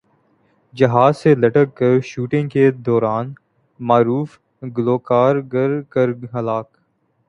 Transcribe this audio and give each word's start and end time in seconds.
جہاز 0.73 1.17
سے 1.17 1.33
لٹک 1.35 1.75
کر 1.77 1.99
شوٹنگ 2.05 2.49
کے 2.49 2.69
دوران 2.85 3.33
معروف 3.79 4.37
گلوکار 4.77 5.35
گر 5.53 5.81
کر 5.89 6.09
ہلاک 6.33 6.69